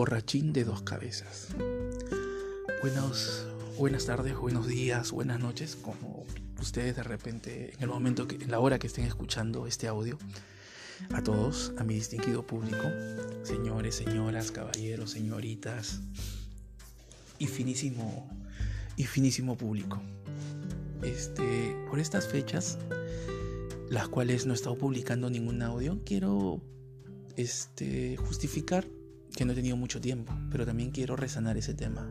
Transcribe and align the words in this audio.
borrachín 0.00 0.54
de 0.54 0.64
dos 0.64 0.80
cabezas. 0.80 1.48
Buenos, 2.80 3.46
buenas 3.76 4.06
tardes, 4.06 4.34
buenos 4.34 4.66
días, 4.66 5.10
buenas 5.12 5.40
noches, 5.40 5.76
como 5.76 6.24
ustedes 6.58 6.96
de 6.96 7.02
repente, 7.02 7.74
en 7.74 7.82
el 7.82 7.88
momento, 7.88 8.26
que, 8.26 8.36
en 8.36 8.50
la 8.50 8.60
hora 8.60 8.78
que 8.78 8.86
estén 8.86 9.04
escuchando 9.04 9.66
este 9.66 9.88
audio. 9.88 10.18
A 11.12 11.22
todos, 11.22 11.74
a 11.76 11.84
mi 11.84 11.96
distinguido 11.96 12.46
público, 12.46 12.82
señores, 13.42 13.96
señoras, 13.96 14.50
caballeros, 14.50 15.10
señoritas 15.10 16.00
y 17.38 17.46
finísimo, 17.46 18.26
y 18.96 19.04
finísimo 19.04 19.54
público. 19.58 20.00
Este, 21.02 21.76
por 21.90 22.00
estas 22.00 22.26
fechas, 22.26 22.78
las 23.90 24.08
cuales 24.08 24.46
no 24.46 24.54
he 24.54 24.56
estado 24.56 24.78
publicando 24.78 25.28
ningún 25.28 25.60
audio, 25.60 26.00
quiero 26.06 26.62
este, 27.36 28.16
justificar 28.16 28.86
que 29.40 29.46
no 29.46 29.52
he 29.52 29.54
tenido 29.54 29.74
mucho 29.74 30.02
tiempo, 30.02 30.34
pero 30.50 30.66
también 30.66 30.90
quiero 30.90 31.16
resanar 31.16 31.56
ese 31.56 31.72
tema. 31.72 32.06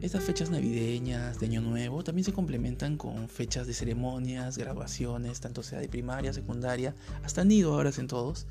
Estas 0.00 0.24
fechas 0.24 0.50
navideñas, 0.50 1.38
de 1.38 1.46
Año 1.46 1.60
Nuevo, 1.60 2.02
también 2.02 2.24
se 2.24 2.32
complementan 2.32 2.96
con 2.96 3.28
fechas 3.28 3.68
de 3.68 3.74
ceremonias, 3.74 4.58
grabaciones, 4.58 5.38
tanto 5.38 5.62
sea 5.62 5.78
de 5.78 5.88
primaria, 5.88 6.32
secundaria, 6.32 6.96
hasta 7.22 7.44
nido 7.44 7.74
ahora 7.74 7.92
en 7.96 8.08
todos, 8.08 8.48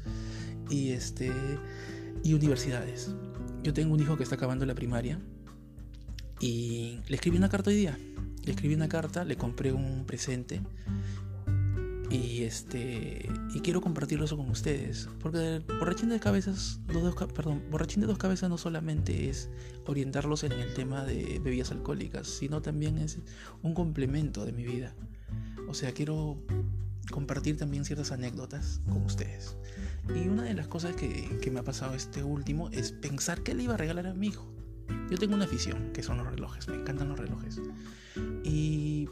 y, 0.70 0.92
este, 0.92 1.34
y 2.24 2.34
universidades. 2.34 3.14
Yo 3.62 3.74
tengo 3.74 3.94
un 3.94 4.00
hijo 4.00 4.16
que 4.16 4.24
está 4.24 4.36
acabando 4.36 4.66
la 4.66 4.74
primaria 4.74 5.20
y 6.40 7.02
le 7.10 7.16
escribí 7.16 7.36
una 7.36 7.50
carta 7.50 7.72
hoy 7.72 7.76
día. 7.76 8.00
Le 8.46 8.52
escribí 8.52 8.74
una 8.74 8.88
carta, 8.88 9.26
le 9.26 9.36
compré 9.36 9.74
un 9.74 10.06
presente 10.06 10.62
y 12.10 12.44
este 12.44 13.30
y 13.54 13.60
quiero 13.62 13.82
compartirlo 13.82 14.26
eso 14.26 14.38
con 14.38 14.50
ustedes. 14.50 15.10
Porque 15.20 15.62
borrachín 15.80 16.10
de 16.10 16.20
cabezas, 16.20 16.80
dos, 16.88 17.16
perdón, 17.34 17.64
borrachín 17.70 18.02
de 18.02 18.08
dos 18.08 18.18
cabezas 18.18 18.50
no 18.50 18.58
solamente 18.58 19.30
es 19.30 19.50
orientarlos 19.86 20.44
en 20.44 20.54
el 20.54 20.74
tema 20.74 21.04
de 21.06 21.40
bebidas 21.44 21.72
alcohólicas, 21.72 22.28
sino 22.28 22.62
también 22.62 22.98
es 22.98 23.20
un 23.62 23.74
complemento 23.74 24.46
de 24.46 24.54
mi 24.54 24.64
vida. 24.66 24.96
O 25.68 25.74
sea, 25.74 25.92
quiero 25.92 26.38
compartir 27.12 27.58
también 27.58 27.86
ciertas 27.86 28.12
anécdotas 28.12 28.82
con 28.88 29.04
ustedes. 29.04 29.58
Y 30.16 30.28
una 30.28 30.44
de 30.44 30.54
las 30.54 30.68
cosas 30.68 30.96
que, 30.96 31.40
que 31.42 31.52
me 31.52 31.60
ha 31.60 31.64
pasado 31.64 31.94
este 31.94 32.24
último 32.24 32.70
es 32.70 32.92
pensar 32.92 33.44
que 33.44 33.54
le 33.54 33.64
iba 33.64 33.74
a 33.74 33.78
regalar 33.78 34.08
a 34.08 34.14
mi 34.14 34.28
hijo. 34.28 34.50
Yo 35.10 35.18
tengo 35.18 35.36
una 35.36 35.46
afición, 35.46 35.92
que 35.94 36.04
son 36.04 36.18
los 36.18 36.28
relojes, 36.28 36.68
me 36.70 36.76
encantan 36.76 37.10
los 37.10 37.20
relojes. 37.20 37.62
Y 38.44 39.10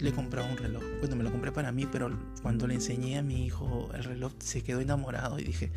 le 0.00 0.12
compré 0.12 0.42
un 0.42 0.56
reloj. 0.56 0.82
Bueno, 1.00 1.16
me 1.16 1.24
lo 1.24 1.30
compré 1.30 1.52
para 1.52 1.72
mí, 1.72 1.86
pero 1.90 2.10
cuando 2.42 2.66
le 2.66 2.74
enseñé 2.74 3.18
a 3.18 3.22
mi 3.22 3.46
hijo 3.46 3.90
el 3.94 4.04
reloj 4.04 4.32
se 4.38 4.62
quedó 4.62 4.80
enamorado 4.80 5.38
y 5.38 5.44
dije, 5.44 5.70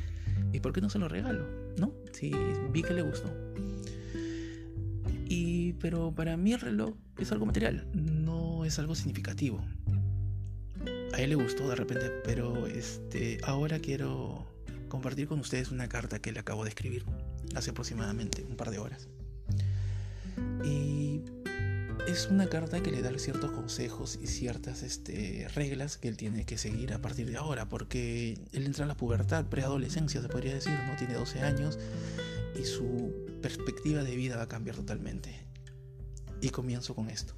¿y 0.52 0.59
por 0.59 0.73
qué 0.73 0.81
no 0.81 0.89
se 0.89 1.00
lo 1.00 1.08
regalo? 1.08 1.45
¿No? 1.78 1.94
Sí, 2.14 2.31
vi 2.72 2.84
que 2.84 2.94
le 2.94 3.02
gustó. 3.04 3.31
Y, 5.30 5.73
pero 5.73 6.14
para 6.14 6.38
mí 6.38 6.54
el 6.54 6.59
reloj 6.59 6.95
es 7.17 7.31
algo 7.31 7.45
material, 7.45 7.88
no 7.94 8.66
es 8.66 8.80
algo 8.80 8.95
significativo. 8.95 9.62
A 11.14 11.22
él 11.22 11.30
le 11.30 11.36
gustó 11.36 11.67
de 11.70 11.76
repente, 11.76 12.09
pero 12.23 12.67
este, 12.67 13.39
ahora 13.44 13.80
quiero 13.80 14.45
compartir 14.88 15.28
con 15.28 15.39
ustedes 15.39 15.72
una 15.72 15.89
carta 15.89 16.20
que 16.20 16.32
le 16.32 16.39
acabo 16.39 16.64
de 16.64 16.70
escribir 16.70 17.04
hace 17.56 17.72
aproximadamente 17.72 18.45
un 18.50 18.56
par 18.56 18.72
de 18.72 18.80
horas. 18.80 19.06
Es 22.08 22.27
una 22.27 22.47
carta 22.47 22.81
que 22.81 22.89
le 22.89 23.02
da 23.02 23.11
ciertos 23.19 23.52
consejos 23.52 24.17
y 24.22 24.27
ciertas 24.27 24.81
este, 24.81 25.47
reglas 25.53 25.97
que 25.97 26.08
él 26.08 26.16
tiene 26.16 26.45
que 26.45 26.58
seguir 26.58 26.94
a 26.94 27.02
partir 27.02 27.30
de 27.30 27.36
ahora, 27.36 27.67
porque 27.67 28.39
él 28.53 28.66
entra 28.66 28.83
en 28.83 28.88
la 28.88 28.95
pubertad, 28.95 29.45
preadolescencia 29.45 30.22
se 30.22 30.30
podría 30.30 30.53
decir, 30.53 30.73
no 30.88 30.95
tiene 30.95 31.16
12 31.16 31.41
años 31.41 31.77
y 32.58 32.64
su 32.64 33.14
perspectiva 33.42 34.04
de 34.04 34.15
vida 34.15 34.37
va 34.37 34.43
a 34.43 34.48
cambiar 34.48 34.77
totalmente. 34.77 35.45
Y 36.39 36.49
comienzo 36.49 36.95
con 36.95 37.09
esto. 37.09 37.33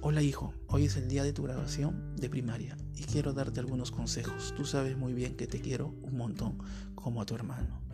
Hola 0.00 0.22
hijo, 0.22 0.54
hoy 0.68 0.86
es 0.86 0.96
el 0.96 1.08
día 1.08 1.22
de 1.24 1.32
tu 1.32 1.42
graduación 1.42 2.16
de 2.16 2.30
primaria 2.30 2.76
y 2.94 3.02
quiero 3.02 3.34
darte 3.34 3.60
algunos 3.60 3.90
consejos. 3.90 4.54
Tú 4.56 4.64
sabes 4.64 4.96
muy 4.96 5.12
bien 5.12 5.36
que 5.36 5.46
te 5.46 5.60
quiero 5.60 5.88
un 6.02 6.16
montón 6.16 6.56
como 6.94 7.20
a 7.20 7.26
tu 7.26 7.34
hermano. 7.34 7.87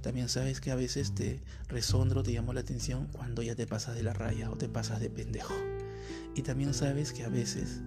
También 0.00 0.28
sabes 0.28 0.60
que 0.60 0.70
a 0.70 0.76
veces 0.76 1.14
te 1.14 1.40
resondro, 1.68 2.22
te 2.22 2.32
llamo 2.32 2.52
la 2.52 2.60
atención 2.60 3.08
cuando 3.12 3.42
ya 3.42 3.54
te 3.54 3.66
pasas 3.66 3.96
de 3.96 4.02
la 4.02 4.12
raya 4.12 4.50
o 4.50 4.56
te 4.56 4.68
pasas 4.68 5.00
de 5.00 5.10
pendejo. 5.10 5.54
Y 6.34 6.42
también 6.42 6.72
sabes 6.72 7.12
que 7.12 7.24
a 7.24 7.28
veces 7.28 7.80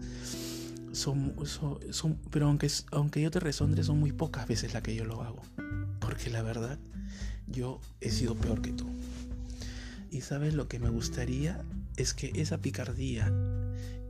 son, 0.91 1.35
son, 1.45 2.17
pero 2.29 2.47
aunque, 2.47 2.69
aunque 2.91 3.21
yo 3.21 3.31
te 3.31 3.39
resondre, 3.39 3.83
son 3.83 3.99
muy 3.99 4.11
pocas 4.11 4.47
veces 4.47 4.73
las 4.73 4.83
que 4.83 4.95
yo 4.95 5.05
lo 5.05 5.21
hago. 5.21 5.41
Porque 5.99 6.29
la 6.29 6.41
verdad, 6.41 6.77
yo 7.47 7.79
he 8.01 8.11
sido 8.11 8.35
peor 8.35 8.61
que 8.61 8.73
tú. 8.73 8.89
Y 10.09 10.21
sabes 10.21 10.53
lo 10.53 10.67
que 10.67 10.79
me 10.79 10.89
gustaría 10.89 11.63
es 11.95 12.13
que 12.13 12.31
esa 12.35 12.57
picardía 12.57 13.31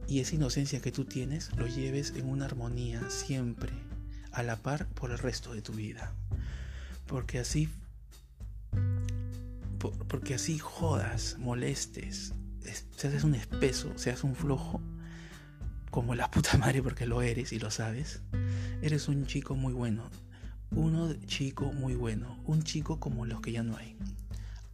y 0.07 0.19
esa 0.19 0.35
inocencia 0.35 0.81
que 0.81 0.91
tú 0.91 1.06
tienes 1.06 1.56
lo 1.56 1.67
lleves 1.67 2.13
en 2.16 2.28
una 2.28 2.45
armonía 2.45 3.07
siempre, 3.09 3.72
a 4.31 4.41
la 4.44 4.57
par 4.57 4.88
por 4.88 5.11
el 5.11 5.19
resto 5.19 5.53
de 5.53 5.61
tu 5.61 5.73
vida. 5.73 6.13
Porque 7.06 7.40
así 7.40 7.69
porque 9.90 10.36
así 10.36 10.59
jodas, 10.59 11.38
molestes, 11.40 12.34
seas 12.96 13.24
un 13.24 13.36
espeso, 13.36 13.92
seas 13.97 14.24
un 14.24 14.36
flojo, 14.36 14.81
como 15.90 16.16
la 16.16 16.30
puta 16.30 16.58
madre 16.58 16.84
porque 16.84 17.06
lo 17.06 17.22
eres 17.22 17.52
y 17.52 17.59
lo 17.59 17.72
sabes, 17.72 18.22
eres 18.81 19.08
un 19.08 19.25
chico 19.25 19.56
muy 19.56 19.74
bueno, 19.74 20.09
uno 20.72 21.14
chico 21.25 21.74
muy 21.74 21.96
bueno, 21.96 22.40
un 22.46 22.64
chico 22.64 23.00
como 23.00 23.25
los 23.25 23.41
que 23.41 23.52
ya 23.52 23.64
no 23.64 23.75
hay. 23.75 23.97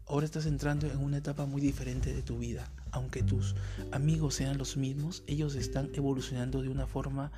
Ahora 0.09 0.25
estás 0.25 0.45
entrando 0.45 0.87
en 0.87 0.99
una 0.99 1.17
etapa 1.17 1.45
muy 1.45 1.61
diferente 1.61 2.13
de 2.13 2.21
tu 2.21 2.37
vida. 2.37 2.71
Aunque 2.91 3.23
tus 3.23 3.55
amigos 3.91 4.35
sean 4.35 4.57
los 4.57 4.77
mismos, 4.77 5.23
ellos 5.27 5.55
están 5.55 5.89
evolucionando 5.93 6.61
de 6.61 6.69
una 6.69 6.87
forma 6.87 7.29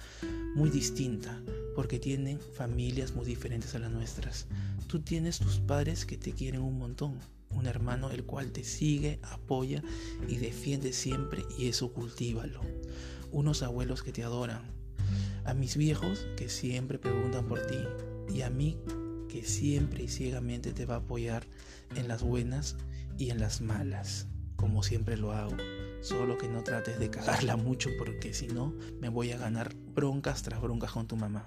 muy 0.55 0.69
distinta, 0.69 1.41
porque 1.75 1.97
tienen 1.97 2.39
familias 2.39 3.15
muy 3.15 3.25
diferentes 3.25 3.73
a 3.73 3.79
las 3.79 3.89
nuestras. 3.89 4.45
Tú 4.85 4.99
tienes 4.99 5.39
tus 5.39 5.59
padres 5.59 6.05
que 6.05 6.17
te 6.17 6.33
quieren 6.33 6.61
un 6.61 6.77
montón, 6.77 7.17
un 7.51 7.67
hermano 7.67 8.11
el 8.11 8.23
cual 8.25 8.51
te 8.51 8.63
sigue, 8.63 9.19
apoya 9.23 9.83
y 10.27 10.37
defiende 10.37 10.93
siempre 10.93 11.43
y 11.57 11.67
eso 11.67 11.91
cultívalo. 11.91 12.61
Unos 13.31 13.63
abuelos 13.63 14.03
que 14.03 14.11
te 14.11 14.23
adoran, 14.23 14.63
a 15.45 15.53
mis 15.53 15.77
viejos 15.77 16.27
que 16.35 16.49
siempre 16.49 16.99
preguntan 16.99 17.47
por 17.47 17.65
ti 17.65 17.79
y 18.33 18.41
a 18.41 18.49
mí 18.49 18.77
que 19.27 19.43
siempre 19.43 20.03
y 20.03 20.07
ciegamente 20.07 20.73
te 20.73 20.85
va 20.85 20.95
a 20.95 20.99
apoyar 20.99 21.47
en 21.95 22.07
las 22.07 22.23
buenas 22.23 22.77
y 23.17 23.29
en 23.29 23.39
las 23.39 23.61
malas, 23.61 24.27
como 24.55 24.83
siempre 24.83 25.17
lo 25.17 25.31
hago. 25.31 25.55
Solo 26.01 26.37
que 26.37 26.47
no 26.47 26.63
trates 26.63 26.99
de 26.99 27.09
cagarla 27.09 27.55
mucho 27.57 27.89
porque 27.97 28.33
si 28.33 28.47
no 28.47 28.73
me 28.99 29.09
voy 29.09 29.31
a 29.31 29.37
ganar 29.37 29.75
broncas 29.75 30.43
tras 30.43 30.61
broncas 30.61 30.91
con 30.91 31.07
tu 31.07 31.15
mamá. 31.15 31.45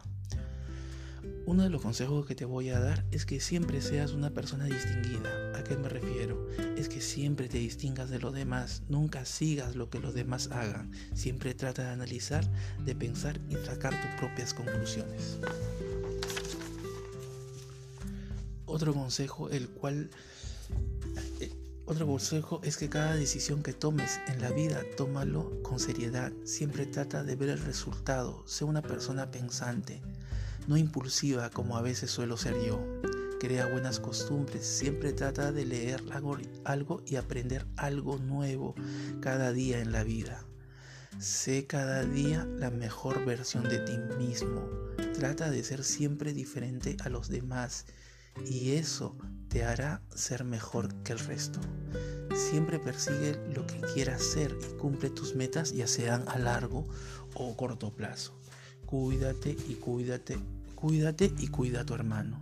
Uno 1.45 1.65
de 1.65 1.71
los 1.71 1.83
consejos 1.83 2.25
que 2.25 2.35
te 2.35 2.45
voy 2.45 2.71
a 2.71 2.79
dar 2.79 3.05
es 3.11 3.27
que 3.27 3.41
siempre 3.41 3.81
seas 3.83 4.13
una 4.13 4.31
persona 4.31 4.65
distinguida. 4.65 5.59
¿A 5.59 5.65
qué 5.65 5.77
me 5.77 5.89
refiero? 5.89 6.49
Es 6.77 6.89
que 6.89 7.01
siempre 7.01 7.49
te 7.49 7.59
distingas 7.59 8.11
de 8.11 8.21
los 8.21 8.33
demás, 8.33 8.83
nunca 8.89 9.25
sigas 9.25 9.75
lo 9.75 9.91
que 9.91 9.99
los 9.99 10.15
demás 10.15 10.51
hagan. 10.53 10.93
Siempre 11.15 11.55
trata 11.55 11.83
de 11.83 11.91
analizar, 11.91 12.49
de 12.85 12.95
pensar 12.95 13.41
y 13.51 13.57
sacar 13.67 13.93
tus 14.01 14.21
propias 14.21 14.55
conclusiones. 14.55 15.39
Otro 18.67 18.95
consejo, 18.95 19.51
el 19.51 19.69
cual 19.69 20.11
eh, 21.41 21.53
otro 21.85 22.07
consejo 22.07 22.61
es 22.63 22.77
que 22.77 22.89
cada 22.89 23.17
decisión 23.17 23.63
que 23.63 23.73
tomes 23.73 24.21
en 24.29 24.41
la 24.41 24.51
vida, 24.53 24.81
tómalo 24.97 25.61
con 25.63 25.81
seriedad. 25.81 26.33
Siempre 26.45 26.87
trata 26.87 27.25
de 27.25 27.35
ver 27.35 27.49
el 27.51 27.61
resultado. 27.61 28.45
Sé 28.47 28.65
una 28.65 28.81
persona 28.81 29.31
pensante 29.31 30.01
no 30.67 30.77
impulsiva 30.77 31.51
como 31.51 31.77
a 31.77 31.83
veces 31.83 32.11
suelo 32.11 32.37
ser 32.37 32.55
yo. 32.65 32.81
Crea 33.41 33.67
buenas 33.67 33.99
costumbres, 33.99 34.65
siempre 34.65 35.13
trata 35.13 35.51
de 35.51 35.67
leer 35.67 36.03
algo, 36.65 37.03
y 37.05 37.17
aprender 37.17 37.67
algo 37.77 38.19
nuevo 38.19 38.75
cada 39.21 39.53
día 39.53 39.81
en 39.81 39.91
la 39.91 40.05
vida. 40.05 40.47
Sé 41.19 41.67
cada 41.67 42.05
día 42.05 42.45
la 42.45 42.71
mejor 42.71 43.25
versión 43.25 43.69
de 43.69 43.81
ti 43.81 43.99
mismo. 44.17 44.69
Trata 45.15 45.51
de 45.51 45.63
ser 45.65 45.85
siempre 45.85 46.33
diferente 46.33 46.97
a 47.05 47.09
los 47.09 47.29
demás 47.29 47.87
y 48.47 48.73
eso 48.73 49.17
te 49.49 49.65
hará 49.65 50.03
ser 50.15 50.45
mejor 50.45 50.95
que 51.03 51.13
el 51.13 51.19
resto. 51.19 51.61
Siempre 52.35 52.79
persigue 52.79 53.39
lo 53.55 53.67
que 53.67 53.81
quieras 53.93 54.23
ser 54.23 54.57
y 54.71 54.77
cumple 54.79 55.11
tus 55.11 55.35
metas 55.35 55.73
ya 55.73 55.87
sean 55.87 56.25
a 56.29 56.39
largo 56.39 56.87
o 57.35 57.57
corto 57.57 57.95
plazo 57.95 58.42
cuídate 58.93 59.57
y 59.71 59.77
cuídate, 59.77 60.39
cuídate 60.75 61.33
y 61.39 61.49
cuida 61.49 61.81
a 61.81 61.87
tu 61.87 61.95
hermano. 61.95 62.39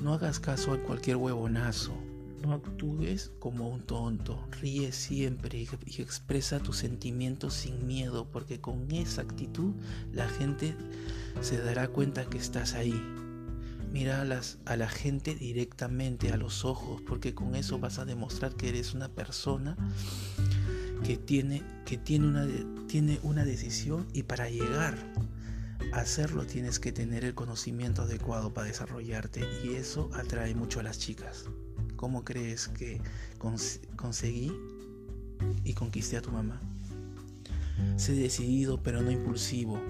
No 0.00 0.14
hagas 0.14 0.38
caso 0.38 0.72
a 0.72 0.78
cualquier 0.78 1.16
huevonazo. 1.16 1.92
No 2.40 2.52
actúes 2.52 3.32
como 3.40 3.68
un 3.68 3.80
tonto. 3.80 4.38
Ríe 4.60 4.92
siempre 4.92 5.66
y 5.84 6.00
expresa 6.00 6.60
tus 6.60 6.76
sentimientos 6.76 7.54
sin 7.54 7.88
miedo, 7.88 8.28
porque 8.30 8.60
con 8.60 8.88
esa 8.92 9.22
actitud 9.22 9.74
la 10.12 10.28
gente 10.28 10.76
se 11.40 11.58
dará 11.58 11.88
cuenta 11.88 12.24
que 12.26 12.38
estás 12.38 12.74
ahí. 12.74 12.94
Mira 13.92 14.20
a, 14.20 14.24
las, 14.24 14.58
a 14.64 14.76
la 14.76 14.88
gente 14.88 15.34
directamente 15.34 16.30
a 16.30 16.36
los 16.36 16.64
ojos, 16.64 17.02
porque 17.02 17.34
con 17.34 17.56
eso 17.56 17.80
vas 17.80 17.98
a 17.98 18.04
demostrar 18.04 18.54
que 18.54 18.68
eres 18.68 18.94
una 18.94 19.08
persona 19.08 19.76
que 21.02 21.16
tiene, 21.16 21.64
que 21.84 21.98
tiene, 21.98 22.28
una, 22.28 22.46
tiene 22.86 23.18
una 23.24 23.44
decisión 23.44 24.06
y 24.12 24.22
para 24.22 24.48
llegar 24.48 24.96
hacerlo 25.92 26.46
tienes 26.46 26.78
que 26.78 26.92
tener 26.92 27.24
el 27.24 27.34
conocimiento 27.34 28.02
adecuado 28.02 28.52
para 28.52 28.66
desarrollarte 28.66 29.44
y 29.64 29.74
eso 29.74 30.10
atrae 30.14 30.54
mucho 30.54 30.80
a 30.80 30.82
las 30.82 30.98
chicas. 30.98 31.46
¿Cómo 31.96 32.24
crees 32.24 32.68
que 32.68 33.00
conseguí 33.38 34.52
y 35.64 35.74
conquisté 35.74 36.16
a 36.16 36.22
tu 36.22 36.30
mamá? 36.30 36.60
Sé 37.96 38.12
decidido 38.12 38.82
pero 38.82 39.02
no 39.02 39.10
impulsivo 39.10 39.80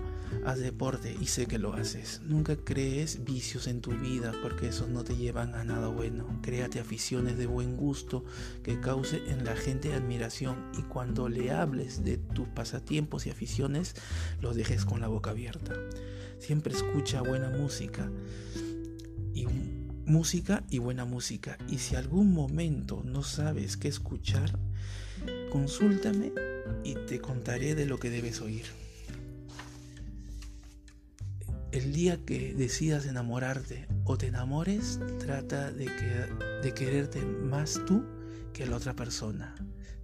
haz 0.44 0.58
deporte 0.58 1.16
y 1.20 1.26
sé 1.26 1.46
que 1.46 1.58
lo 1.58 1.74
haces. 1.74 2.20
Nunca 2.24 2.56
crees 2.56 3.24
vicios 3.24 3.66
en 3.66 3.80
tu 3.80 3.92
vida 3.92 4.32
porque 4.42 4.68
esos 4.68 4.88
no 4.88 5.04
te 5.04 5.16
llevan 5.16 5.54
a 5.54 5.64
nada 5.64 5.88
bueno. 5.88 6.40
Créate 6.42 6.80
aficiones 6.80 7.38
de 7.38 7.46
buen 7.46 7.76
gusto 7.76 8.24
que 8.62 8.80
cause 8.80 9.22
en 9.28 9.44
la 9.44 9.56
gente 9.56 9.92
admiración 9.92 10.70
y 10.78 10.82
cuando 10.82 11.28
le 11.28 11.50
hables 11.50 12.04
de 12.04 12.16
tus 12.16 12.48
pasatiempos 12.48 13.26
y 13.26 13.30
aficiones, 13.30 13.94
los 14.40 14.56
dejes 14.56 14.84
con 14.84 15.00
la 15.00 15.08
boca 15.08 15.30
abierta. 15.30 15.74
Siempre 16.38 16.74
escucha 16.74 17.22
buena 17.22 17.50
música 17.50 18.10
y 19.34 19.46
música 20.06 20.64
y 20.70 20.78
buena 20.78 21.04
música. 21.04 21.58
Y 21.68 21.78
si 21.78 21.96
algún 21.96 22.32
momento 22.32 23.02
no 23.04 23.22
sabes 23.22 23.76
qué 23.76 23.88
escuchar, 23.88 24.58
consúltame 25.50 26.32
y 26.84 26.94
te 26.94 27.20
contaré 27.20 27.74
de 27.74 27.86
lo 27.86 27.98
que 27.98 28.10
debes 28.10 28.40
oír 28.40 28.64
el 31.72 31.92
día 31.92 32.18
que 32.24 32.54
decidas 32.54 33.06
enamorarte 33.06 33.86
o 34.04 34.16
te 34.16 34.28
enamores, 34.28 35.00
trata 35.18 35.70
de, 35.70 35.84
que, 35.86 36.62
de 36.62 36.74
quererte 36.74 37.20
más 37.22 37.80
tú 37.86 38.04
que 38.52 38.66
la 38.66 38.76
otra 38.76 38.94
persona. 38.94 39.54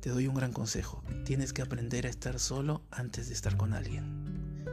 Te 0.01 0.11
doy 0.11 0.27
un 0.27 0.35
gran 0.35 0.53
consejo. 0.53 1.03
Tienes 1.25 1.53
que 1.53 1.63
aprender 1.63 2.07
a 2.07 2.11
estar 2.11 2.39
solo 2.39 2.83
antes 2.91 3.29
de 3.29 3.35
estar 3.35 3.57
con 3.57 3.73
alguien. 3.73 4.65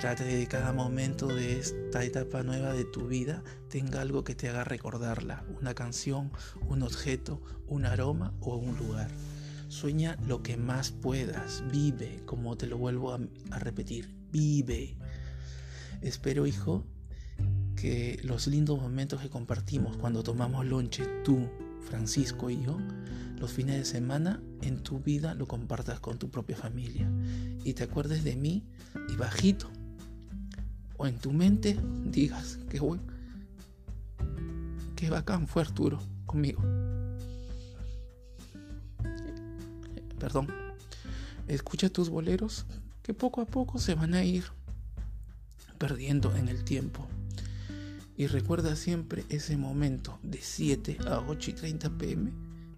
Trata 0.00 0.22
de 0.22 0.38
que 0.38 0.46
cada 0.46 0.72
momento 0.72 1.26
de 1.26 1.58
esta 1.58 2.04
etapa 2.04 2.44
nueva 2.44 2.72
de 2.72 2.84
tu 2.84 3.08
vida 3.08 3.42
tenga 3.68 4.00
algo 4.00 4.22
que 4.22 4.36
te 4.36 4.48
haga 4.48 4.62
recordarla. 4.62 5.44
Una 5.60 5.74
canción, 5.74 6.30
un 6.68 6.82
objeto, 6.82 7.42
un 7.66 7.84
aroma 7.84 8.32
o 8.40 8.56
un 8.56 8.76
lugar. 8.76 9.10
Sueña 9.66 10.16
lo 10.26 10.44
que 10.44 10.56
más 10.56 10.92
puedas. 10.92 11.64
Vive, 11.72 12.22
como 12.24 12.56
te 12.56 12.68
lo 12.68 12.78
vuelvo 12.78 13.12
a 13.12 13.58
repetir. 13.58 14.14
Vive. 14.30 14.96
Espero, 16.00 16.46
hijo, 16.46 16.84
que 17.76 18.20
los 18.24 18.46
lindos 18.46 18.80
momentos 18.80 19.20
que 19.20 19.30
compartimos 19.30 19.96
cuando 19.96 20.22
tomamos 20.22 20.66
lonche, 20.66 21.04
tú, 21.24 21.48
Francisco 21.82 22.50
y 22.50 22.62
yo, 22.62 22.78
los 23.38 23.52
fines 23.52 23.76
de 23.76 23.84
semana 23.84 24.42
en 24.62 24.82
tu 24.82 25.00
vida 25.00 25.34
lo 25.34 25.46
compartas 25.46 26.00
con 26.00 26.18
tu 26.18 26.30
propia 26.30 26.56
familia 26.56 27.08
y 27.64 27.74
te 27.74 27.84
acuerdes 27.84 28.24
de 28.24 28.36
mí 28.36 28.64
y 29.08 29.16
bajito 29.16 29.70
o 30.96 31.06
en 31.06 31.18
tu 31.18 31.32
mente 31.32 31.78
digas 32.04 32.58
que 32.68 32.80
bueno, 32.80 33.02
qué 34.96 35.08
bacán 35.08 35.46
fue 35.46 35.62
Arturo 35.62 36.00
conmigo. 36.26 36.60
Perdón. 40.18 40.48
Escucha 41.46 41.88
tus 41.88 42.10
boleros 42.10 42.66
que 43.02 43.14
poco 43.14 43.40
a 43.40 43.46
poco 43.46 43.78
se 43.78 43.94
van 43.94 44.14
a 44.14 44.24
ir 44.24 44.44
perdiendo 45.78 46.34
en 46.36 46.48
el 46.48 46.64
tiempo. 46.64 47.06
Y 48.16 48.26
recuerda 48.26 48.74
siempre 48.74 49.24
ese 49.28 49.56
momento 49.56 50.18
de 50.22 50.40
7 50.42 50.98
a 51.06 51.20
8 51.20 51.50
y 51.50 51.54
30 51.54 51.98
pm 51.98 52.32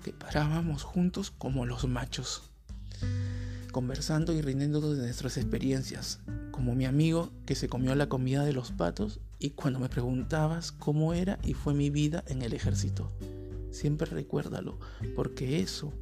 que 0.04 0.12
parábamos 0.12 0.82
juntos 0.82 1.30
como 1.30 1.66
los 1.66 1.86
machos, 1.86 2.42
conversando 3.72 4.32
y 4.32 4.40
rindiendo 4.42 4.80
de 4.94 5.02
nuestras 5.02 5.36
experiencias, 5.36 6.20
como 6.50 6.74
mi 6.74 6.84
amigo 6.84 7.30
que 7.46 7.54
se 7.54 7.68
comió 7.68 7.94
la 7.94 8.08
comida 8.08 8.44
de 8.44 8.52
los 8.52 8.72
patos 8.72 9.20
y 9.38 9.50
cuando 9.50 9.78
me 9.78 9.88
preguntabas 9.88 10.72
cómo 10.72 11.14
era 11.14 11.38
y 11.42 11.54
fue 11.54 11.74
mi 11.74 11.90
vida 11.90 12.22
en 12.26 12.42
el 12.42 12.52
ejército. 12.52 13.10
Siempre 13.70 14.10
recuérdalo, 14.10 14.78
porque 15.14 15.60
eso 15.60 15.92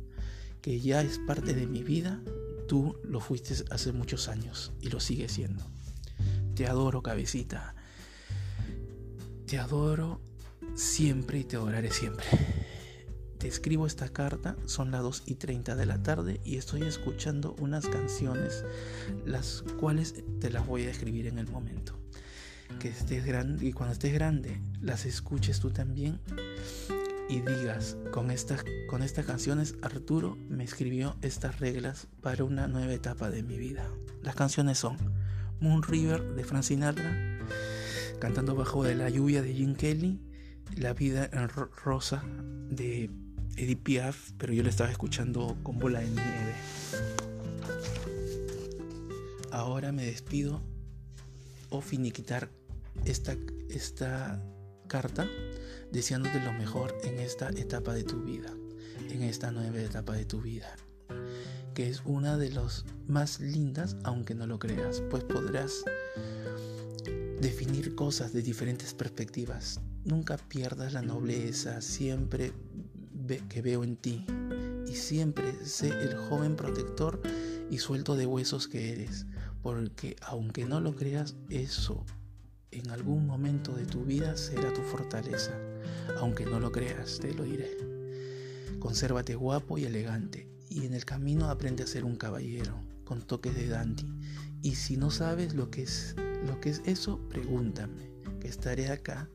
que 0.62 0.80
ya 0.80 1.02
es 1.02 1.18
parte 1.26 1.54
de 1.54 1.66
mi 1.66 1.82
vida, 1.82 2.20
tú 2.66 2.96
lo 3.04 3.20
fuiste 3.20 3.54
hace 3.70 3.92
muchos 3.92 4.28
años 4.28 4.72
y 4.80 4.88
lo 4.88 5.00
sigues 5.00 5.32
siendo. 5.32 5.64
Te 6.58 6.66
adoro, 6.66 7.04
cabecita. 7.04 7.76
Te 9.46 9.58
adoro 9.60 10.20
siempre 10.74 11.38
y 11.38 11.44
te 11.44 11.54
adoraré 11.54 11.92
siempre. 11.92 12.26
Te 13.38 13.46
escribo 13.46 13.86
esta 13.86 14.08
carta, 14.08 14.56
son 14.66 14.90
las 14.90 15.02
2 15.02 15.22
y 15.26 15.36
30 15.36 15.76
de 15.76 15.86
la 15.86 16.02
tarde 16.02 16.40
y 16.44 16.56
estoy 16.56 16.82
escuchando 16.82 17.54
unas 17.60 17.86
canciones, 17.86 18.64
las 19.24 19.62
cuales 19.78 20.16
te 20.40 20.50
las 20.50 20.66
voy 20.66 20.82
a 20.82 20.90
escribir 20.90 21.28
en 21.28 21.38
el 21.38 21.46
momento. 21.46 21.96
Que 22.80 22.88
estés 22.88 23.24
grande 23.24 23.64
y 23.64 23.72
cuando 23.72 23.92
estés 23.92 24.12
grande, 24.12 24.60
las 24.80 25.06
escuches 25.06 25.60
tú 25.60 25.70
también 25.70 26.18
y 27.28 27.38
digas, 27.38 27.96
con 28.10 28.34
con 28.88 29.02
estas 29.04 29.26
canciones 29.26 29.76
Arturo 29.80 30.36
me 30.48 30.64
escribió 30.64 31.14
estas 31.22 31.60
reglas 31.60 32.08
para 32.20 32.42
una 32.42 32.66
nueva 32.66 32.94
etapa 32.94 33.30
de 33.30 33.44
mi 33.44 33.58
vida. 33.58 33.88
Las 34.22 34.34
canciones 34.34 34.78
son 34.78 34.96
Moon 35.60 35.82
River 35.82 36.22
de 36.34 36.44
Frank 36.44 36.62
Sinatra, 36.62 37.16
cantando 38.20 38.54
bajo 38.54 38.84
de 38.84 38.94
la 38.94 39.10
lluvia 39.10 39.42
de 39.42 39.52
Jim 39.54 39.74
Kelly, 39.74 40.20
La 40.76 40.92
vida 40.92 41.28
en 41.32 41.48
rosa 41.48 42.22
de 42.70 43.10
Edith 43.56 43.82
Piaf, 43.82 44.30
pero 44.38 44.52
yo 44.52 44.62
la 44.62 44.68
estaba 44.68 44.90
escuchando 44.90 45.56
con 45.62 45.78
bola 45.78 46.00
de 46.00 46.10
nieve. 46.10 46.54
Ahora 49.50 49.92
me 49.92 50.04
despido 50.04 50.62
o 51.70 51.80
finiquitar 51.80 52.50
esta, 53.04 53.36
esta 53.70 54.42
carta 54.86 55.26
deseándote 55.90 56.40
lo 56.40 56.52
mejor 56.52 56.96
en 57.02 57.18
esta 57.18 57.48
etapa 57.50 57.94
de 57.94 58.04
tu 58.04 58.22
vida, 58.22 58.52
en 59.10 59.22
esta 59.22 59.50
nueva 59.50 59.80
etapa 59.80 60.12
de 60.14 60.24
tu 60.24 60.40
vida 60.40 60.76
que 61.78 61.88
es 61.88 62.02
una 62.04 62.36
de 62.36 62.50
las 62.50 62.84
más 63.06 63.38
lindas, 63.38 63.96
aunque 64.02 64.34
no 64.34 64.48
lo 64.48 64.58
creas, 64.58 65.00
pues 65.10 65.22
podrás 65.22 65.84
definir 67.40 67.94
cosas 67.94 68.32
de 68.32 68.42
diferentes 68.42 68.94
perspectivas. 68.94 69.80
Nunca 70.04 70.38
pierdas 70.38 70.92
la 70.92 71.02
nobleza, 71.02 71.80
siempre 71.80 72.52
que 73.48 73.62
veo 73.62 73.84
en 73.84 73.94
ti, 73.94 74.26
y 74.88 74.96
siempre 74.96 75.54
sé 75.64 75.90
el 75.90 76.16
joven 76.16 76.56
protector 76.56 77.22
y 77.70 77.78
suelto 77.78 78.16
de 78.16 78.26
huesos 78.26 78.66
que 78.66 78.90
eres, 78.90 79.26
porque 79.62 80.16
aunque 80.22 80.64
no 80.64 80.80
lo 80.80 80.96
creas, 80.96 81.36
eso 81.48 82.04
en 82.72 82.90
algún 82.90 83.24
momento 83.24 83.72
de 83.72 83.86
tu 83.86 84.04
vida 84.04 84.36
será 84.36 84.72
tu 84.72 84.82
fortaleza. 84.82 85.56
Aunque 86.18 86.44
no 86.44 86.58
lo 86.58 86.72
creas, 86.72 87.20
te 87.20 87.32
lo 87.32 87.44
diré. 87.44 87.70
Consérvate 88.80 89.36
guapo 89.36 89.78
y 89.78 89.84
elegante 89.84 90.47
en 90.88 90.94
el 90.94 91.04
camino 91.04 91.50
aprende 91.50 91.82
a 91.82 91.86
ser 91.86 92.06
un 92.06 92.16
caballero 92.16 92.82
con 93.04 93.20
toques 93.20 93.54
de 93.54 93.68
dandy. 93.68 94.10
Y 94.62 94.76
si 94.76 94.96
no 94.96 95.10
sabes 95.10 95.54
lo 95.54 95.70
que 95.70 95.82
es 95.82 96.16
lo 96.46 96.60
que 96.60 96.70
es 96.70 96.80
eso, 96.86 97.20
pregúntame, 97.28 98.10
que 98.40 98.48
estaré 98.48 98.90
acá 98.90 99.28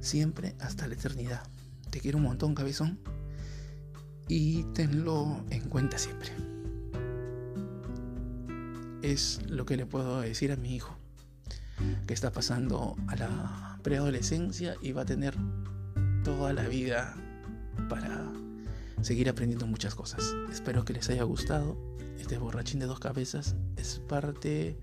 siempre 0.00 0.54
hasta 0.60 0.86
la 0.86 0.94
eternidad. 0.94 1.42
Te 1.90 2.00
quiero 2.00 2.18
un 2.18 2.24
montón, 2.24 2.54
cabezón, 2.54 3.00
y 4.28 4.62
tenlo 4.74 5.44
en 5.50 5.68
cuenta 5.68 5.98
siempre. 5.98 6.30
Es 9.02 9.40
lo 9.48 9.66
que 9.66 9.76
le 9.76 9.86
puedo 9.86 10.20
decir 10.20 10.52
a 10.52 10.56
mi 10.56 10.76
hijo, 10.76 10.96
que 12.06 12.14
está 12.14 12.30
pasando 12.30 12.94
a 13.08 13.16
la 13.16 13.80
preadolescencia 13.82 14.76
y 14.80 14.92
va 14.92 15.02
a 15.02 15.06
tener 15.06 15.34
toda 16.22 16.52
la 16.52 16.68
vida 16.68 17.16
para 17.88 18.24
seguir 19.02 19.28
aprendiendo 19.28 19.66
muchas 19.66 19.94
cosas. 19.94 20.34
Espero 20.50 20.84
que 20.84 20.92
les 20.92 21.08
haya 21.10 21.22
gustado. 21.24 21.76
Este 22.18 22.38
borrachín 22.38 22.80
de 22.80 22.86
dos 22.86 22.98
cabezas 22.98 23.54
es 23.76 24.00
parte 24.00 24.78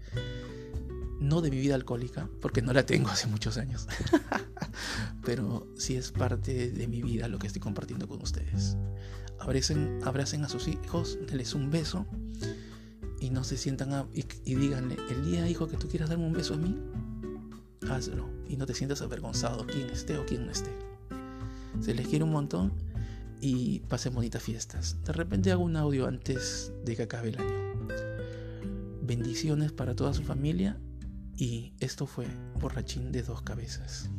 no 1.20 1.42
de 1.42 1.50
mi 1.50 1.60
vida 1.60 1.76
alcohólica, 1.76 2.30
porque 2.42 2.62
no 2.62 2.74
la 2.74 2.86
tengo 2.86 3.10
hace 3.10 3.28
muchos 3.28 3.58
años, 3.58 3.88
pero 5.26 5.68
sí 5.78 5.96
es 5.96 6.12
parte 6.12 6.72
de 6.72 6.88
mi 6.88 7.02
vida 7.02 7.30
lo 7.30 7.40
que 7.40 7.48
estoy 7.48 7.62
compartiendo 7.62 8.08
con 8.08 8.22
ustedes. 8.22 8.76
Abracen, 9.40 10.00
abracen 10.04 10.44
a 10.44 10.50
sus 10.50 10.68
hijos, 10.68 11.18
denles 11.28 11.56
un 11.56 11.72
beso 11.72 12.06
y 13.22 13.30
no 13.30 13.46
se 13.46 13.58
sientan 13.58 14.10
y, 14.14 14.26
y 14.44 14.56
díganle, 14.56 14.98
el 15.10 15.26
día 15.26 15.50
hijo 15.50 15.68
que 15.68 15.78
tú 15.78 15.88
quieras 15.88 16.10
darme 16.10 16.26
un 16.26 16.34
beso 16.34 16.56
a 16.56 16.58
mí, 16.58 16.78
hazlo 17.90 18.30
y 18.48 18.58
no 18.58 18.66
te 18.66 18.74
sientas 18.74 19.02
avergonzado, 19.02 19.66
quien 19.66 19.90
esté 19.90 20.18
o 20.18 20.26
quien 20.26 20.46
no 20.46 20.52
esté. 20.52 20.72
Se 21.80 21.94
les 21.94 22.08
quiere 22.08 22.26
un 22.26 22.32
montón 22.32 22.74
y 23.44 23.82
pasen 23.90 24.14
bonitas 24.14 24.42
fiestas. 24.42 25.04
De 25.04 25.12
repente 25.12 25.52
hago 25.52 25.66
un 25.66 25.76
audio 25.76 26.08
antes 26.08 26.72
de 26.86 26.96
que 26.96 27.04
acabe 27.04 27.28
el 27.28 27.40
año. 27.40 27.88
Bendiciones 29.02 29.74
para 29.74 29.96
toda 29.98 30.14
su 30.14 30.24
familia 30.24 30.80
y 31.36 31.74
esto 31.82 32.08
fue 32.08 32.26
Borrachín 32.62 33.12
de 33.12 33.22
dos 33.22 33.42
cabezas. 33.42 34.10